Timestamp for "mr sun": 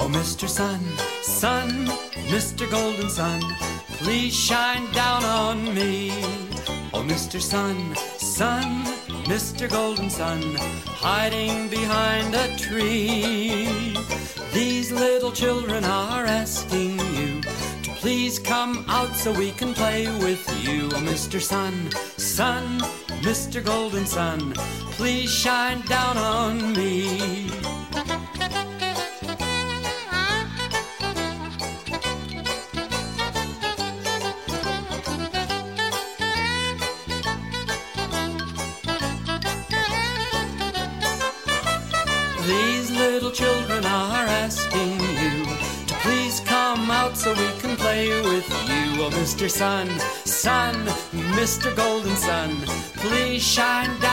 0.06-0.80, 7.04-7.96, 21.12-21.90, 49.12-49.88